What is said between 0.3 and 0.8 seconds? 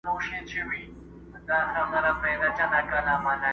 چي